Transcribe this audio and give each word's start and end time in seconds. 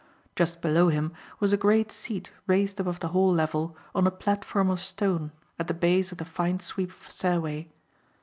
Just 0.35 0.61
below 0.63 0.89
him 0.89 1.13
was 1.39 1.53
a 1.53 1.57
great 1.57 1.91
seat 1.91 2.31
raised 2.47 2.79
above 2.79 3.01
the 3.01 3.09
hall 3.09 3.31
level 3.31 3.77
on 3.93 4.07
a 4.07 4.09
platform 4.09 4.71
of 4.71 4.79
stone 4.79 5.31
at 5.59 5.67
the 5.67 5.75
base 5.75 6.11
of 6.11 6.17
the 6.17 6.25
fine 6.25 6.59
sweep 6.59 6.89
of 6.89 7.11
stairway. 7.11 7.69